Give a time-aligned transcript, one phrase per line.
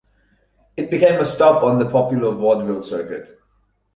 [0.77, 3.39] It became a stop on the popular vaudeville circuit.